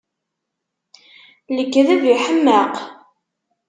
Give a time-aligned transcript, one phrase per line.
[1.55, 2.75] Lekdeb iḥemmeq!